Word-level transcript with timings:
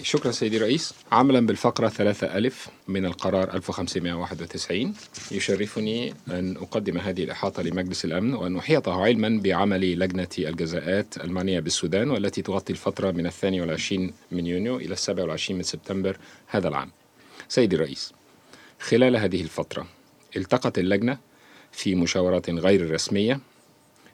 شكرا 0.00 0.30
سيدي 0.32 0.56
الرئيس. 0.56 0.94
عملا 1.12 1.46
بالفقرة 1.46 1.88
ثلاثة 1.88 2.38
ألف 2.38 2.68
من 2.88 3.04
القرار 3.06 3.54
1591 3.54 4.94
يشرفني 5.30 6.14
أن 6.30 6.56
أقدم 6.56 6.98
هذه 6.98 7.24
الإحاطة 7.24 7.62
لمجلس 7.62 8.04
الأمن 8.04 8.34
وأن 8.34 8.56
أحيطه 8.56 9.02
علما 9.02 9.40
بعمل 9.42 9.98
لجنة 9.98 10.28
الجزاءات 10.38 11.16
المعنية 11.16 11.60
بالسودان 11.60 12.10
والتي 12.10 12.42
تغطي 12.42 12.72
الفترة 12.72 13.10
من 13.10 13.26
الثاني 13.26 13.60
والعشرين 13.60 14.12
من 14.30 14.46
يونيو 14.46 14.76
إلى 14.76 14.92
السابع 14.92 15.22
والعشرين 15.22 15.56
من 15.56 15.62
سبتمبر 15.62 16.16
هذا 16.46 16.68
العام. 16.68 16.90
سيدي 17.48 17.76
الرئيس 17.76 18.12
خلال 18.80 19.16
هذه 19.16 19.42
الفترة 19.42 19.86
التقت 20.36 20.78
اللجنة 20.78 21.18
في 21.72 21.94
مشاورات 21.94 22.50
غير 22.50 22.90
رسمية 22.90 23.40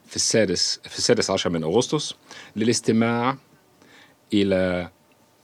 في 0.07 0.15
السادس 0.15 0.79
في 0.83 0.97
السادس 0.97 1.29
عشر 1.31 1.49
من 1.49 1.63
أغسطس 1.63 2.13
للاستماع 2.55 3.37
إلى 4.33 4.89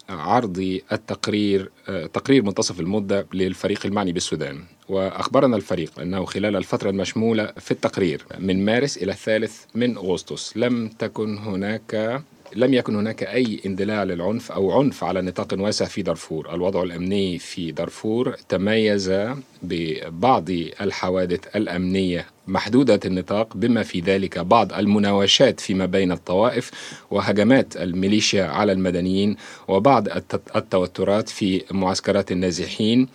عرض 0.09 0.79
التقرير 0.91 1.71
تقرير 2.13 2.43
منتصف 2.43 2.79
المدة 2.79 3.27
للفريق 3.33 3.85
المعني 3.85 4.11
بالسودان. 4.11 4.63
وأخبرنا 4.89 5.55
الفريق 5.55 5.99
أنه 5.99 6.25
خلال 6.25 6.55
الفترة 6.55 6.89
المشمولة 6.89 7.53
في 7.57 7.71
التقرير 7.71 8.25
من 8.39 8.65
مارس 8.65 8.97
إلى 8.97 9.11
الثالث 9.11 9.63
من 9.75 9.97
أغسطس 9.97 10.57
لم 10.57 10.87
تكن 10.87 11.37
هناك 11.37 12.21
لم 12.55 12.73
يكن 12.73 12.95
هناك 12.95 13.23
أي 13.23 13.61
اندلاع 13.65 14.03
للعنف 14.03 14.51
أو 14.51 14.79
عنف 14.79 15.03
على 15.03 15.21
نطاق 15.21 15.59
واسع 15.59 15.85
في 15.85 16.01
دارفور. 16.01 16.53
الوضع 16.53 16.83
الأمني 16.83 17.39
في 17.39 17.71
دارفور 17.71 18.35
تميز 18.49 19.33
ببعض 19.63 20.49
الحوادث 20.81 21.55
الأمنية 21.55 22.25
محدودة 22.47 22.99
النطاق 23.05 23.57
بما 23.57 23.83
في 23.83 23.99
ذلك 23.99 24.39
بعض 24.39 24.73
المناوشات 24.73 25.59
فيما 25.59 25.85
بين 25.85 26.11
الطوائف 26.11 26.71
وهجمات 27.11 27.77
الميليشيا 27.77 28.45
على 28.45 28.71
المدنيين 28.71 29.35
وبعض 29.67 30.07
التوترات 30.55 31.29
في 31.29 31.63
معسكرات 31.71 32.31
النازحين 32.31 33.07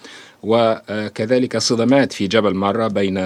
وكذلك 0.42 1.58
صدمات 1.58 2.12
في 2.12 2.26
جبل 2.26 2.54
مرة 2.54 2.88
بين 2.88 3.18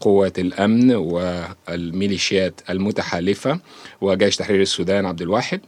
قوات 0.00 0.38
الأمن 0.38 0.94
والميليشيات 0.94 2.60
المتحالفة 2.70 3.60
وجيش 4.00 4.36
تحرير 4.36 4.60
السودان 4.60 5.06
عبد 5.06 5.22
الواحد 5.22 5.60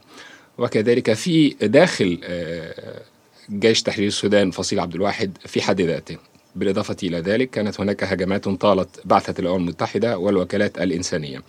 وكذلك 0.57 1.13
في 1.13 1.49
داخل 1.49 2.19
جيش 3.49 3.83
تحرير 3.83 4.07
السودان 4.07 4.51
فصيل 4.51 4.79
عبد 4.79 4.95
الواحد 4.95 5.37
في 5.45 5.61
حد 5.61 5.81
ذاته. 5.81 6.30
بالإضافة 6.55 6.95
إلى 7.03 7.17
ذلك 7.19 7.49
كانت 7.49 7.79
هناك 7.79 8.03
هجمات 8.03 8.49
طالت 8.49 9.01
بعثة 9.05 9.41
الأمم 9.41 9.57
المتحدة 9.57 10.17
والوكالات 10.17 10.77
الإنسانية. 10.77 11.43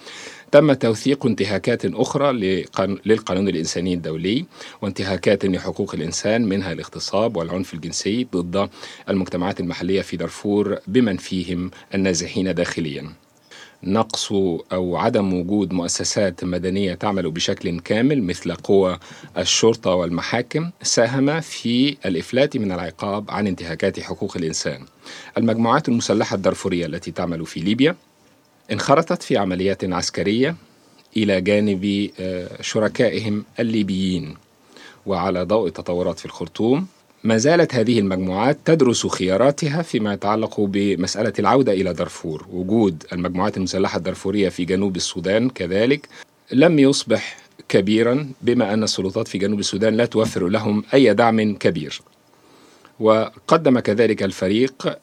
تم 0.53 0.73
توثيق 0.73 1.27
انتهاكات 1.27 1.85
أخرى 1.85 2.33
للقانون 3.07 3.49
الإنساني 3.49 3.95
الدولي 3.95 4.45
وانتهاكات 4.83 5.45
لحقوق 5.45 5.95
الإنسان 5.95 6.45
منها 6.45 6.73
الاغتصاب 6.73 7.37
والعنف 7.37 7.75
الجنسي 7.75 8.27
ضد 8.35 8.69
المجتمعات 9.09 9.61
المحلية 9.61 10.03
في 10.03 10.17
دارفور 10.17 10.79
بمن 10.87 11.17
فيهم 11.17 11.71
النازحين 11.95 12.55
داخلياً. 12.55 13.22
نقص 13.85 14.33
أو 14.73 14.97
عدم 14.97 15.35
وجود 15.35 15.73
مؤسسات 15.73 16.45
مدنية 16.45 16.95
تعمل 16.95 17.31
بشكل 17.31 17.81
كامل 17.81 18.23
مثل 18.23 18.55
قوى 18.55 18.99
الشرطة 19.39 19.91
والمحاكم 19.91 20.71
ساهم 20.83 21.41
في 21.41 21.97
الإفلات 22.07 22.57
من 22.57 22.73
العقاب 22.73 23.31
عن 23.31 23.47
انتهاكات 23.47 24.01
حقوق 24.01 24.37
الإنسان. 24.37 24.85
المجموعات 25.39 25.89
المسلحة 25.89 26.37
الدارفورية 26.37 26.87
التي 26.87 27.11
تعمل 27.11 27.47
في 27.47 27.61
ليبيا 27.61 27.97
انخرطت 28.73 29.23
في 29.23 29.37
عمليات 29.37 29.85
عسكرية 29.85 30.57
إلى 31.17 31.41
جانب 31.41 32.11
شركائهم 32.61 33.45
الليبيين 33.61 34.37
وعلى 35.07 35.43
ضوء 35.43 35.67
التطورات 35.69 36.19
في 36.19 36.27
الخرطوم 36.27 36.87
ما 37.25 37.37
زالت 37.37 37.75
هذه 37.75 37.99
المجموعات 37.99 38.59
تدرس 38.65 39.07
خياراتها 39.07 39.83
فيما 39.83 40.13
يتعلق 40.13 40.61
بمسألة 40.61 41.33
العودة 41.39 41.73
إلى 41.73 41.93
دارفور. 41.95 42.47
وجود 42.53 43.05
المجموعات 43.13 43.57
المسلحة 43.57 43.99
الدارفورية 43.99 44.49
في 44.49 44.65
جنوب 44.65 44.97
السودان 44.97 45.51
كذلك 45.51 46.09
لم 46.53 46.79
يصبح 46.79 47.37
كبيرا 47.69 48.29
بما 48.43 48.75
أن 48.75 48.83
السلطات 48.83 49.29
في 49.29 49.39
جنوب 49.39 49.59
السودان 49.59 49.97
لا 49.97 50.05
توفر 50.05 50.49
لهم 50.49 50.85
أي 50.95 51.15
دعم 51.15 51.55
كبير. 51.55 52.03
وقدم 53.01 53.79
كذلك 53.79 54.23
الفريق 54.23 54.99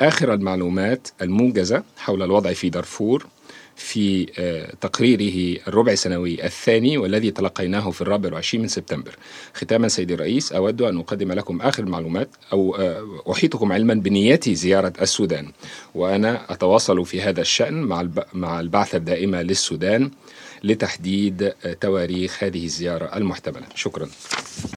آخر 0.00 0.34
المعلومات 0.34 1.08
الموجزة 1.22 1.82
حول 1.96 2.22
الوضع 2.22 2.52
في 2.52 2.70
دارفور. 2.70 3.26
في 3.76 4.26
تقريره 4.80 5.60
الربع 5.68 5.94
سنوي 5.94 6.44
الثاني 6.44 6.98
والذي 6.98 7.30
تلقيناه 7.30 7.90
في 7.90 8.00
الرابع 8.00 8.28
والعشرين 8.28 8.62
من 8.62 8.68
سبتمبر. 8.68 9.16
ختاما 9.54 9.88
سيدي 9.88 10.14
الرئيس 10.14 10.52
أود 10.52 10.82
أن 10.82 10.98
أقدم 10.98 11.32
لكم 11.32 11.60
آخر 11.60 11.82
المعلومات 11.82 12.28
أو 12.52 12.76
أحيطكم 13.32 13.72
علما 13.72 13.94
بنيتي 13.94 14.54
زيارة 14.54 14.92
السودان. 15.02 15.52
وأنا 15.94 16.52
أتواصل 16.52 17.06
في 17.06 17.20
هذا 17.20 17.40
الشأن 17.40 17.82
مع 17.82 18.08
مع 18.32 18.60
البعثة 18.60 18.96
الدائمة 18.98 19.42
للسودان 19.42 20.10
لتحديد 20.64 21.52
تواريخ 21.80 22.44
هذه 22.44 22.64
الزيارة 22.64 23.16
المحتملة. 23.16 23.66
شكرا. 23.74 24.08